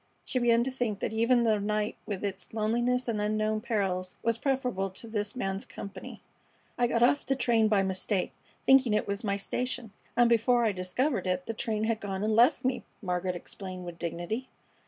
[0.25, 4.39] She began to think that even the night with its loneliness and unknown perils was
[4.39, 6.23] preferable to this man's company.
[6.75, 8.33] "I got off the train by mistake,
[8.63, 12.35] thinking it was my station, and before I discovered it the train had gone and
[12.35, 14.49] left me," Margaret explained, with dignity.